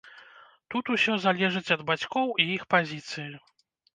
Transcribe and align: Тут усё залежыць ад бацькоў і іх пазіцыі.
Тут 0.75 0.85
усё 0.95 1.17
залежыць 1.25 1.73
ад 1.77 1.83
бацькоў 1.91 2.33
і 2.45 2.47
іх 2.57 2.65
пазіцыі. 2.75 3.29